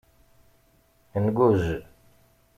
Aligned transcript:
Ngujj. 1.23 1.67